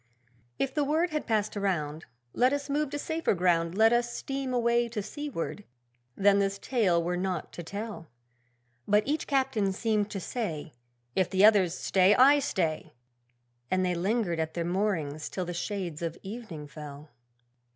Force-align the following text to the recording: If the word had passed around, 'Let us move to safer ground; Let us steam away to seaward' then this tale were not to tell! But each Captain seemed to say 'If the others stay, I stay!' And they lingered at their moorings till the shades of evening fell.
If 0.57 0.73
the 0.73 0.83
word 0.83 1.11
had 1.11 1.27
passed 1.27 1.55
around, 1.55 2.05
'Let 2.33 2.53
us 2.53 2.71
move 2.71 2.89
to 2.89 2.97
safer 2.97 3.35
ground; 3.35 3.77
Let 3.77 3.93
us 3.93 4.11
steam 4.11 4.51
away 4.51 4.89
to 4.89 5.03
seaward' 5.03 5.63
then 6.15 6.39
this 6.39 6.57
tale 6.57 7.03
were 7.03 7.15
not 7.15 7.51
to 7.53 7.61
tell! 7.61 8.07
But 8.87 9.03
each 9.07 9.27
Captain 9.27 9.71
seemed 9.71 10.09
to 10.09 10.19
say 10.19 10.73
'If 11.15 11.29
the 11.29 11.45
others 11.45 11.77
stay, 11.77 12.15
I 12.15 12.39
stay!' 12.39 12.93
And 13.69 13.85
they 13.85 13.93
lingered 13.93 14.39
at 14.39 14.55
their 14.55 14.65
moorings 14.65 15.29
till 15.29 15.45
the 15.45 15.53
shades 15.53 16.01
of 16.01 16.17
evening 16.23 16.67
fell. 16.67 17.11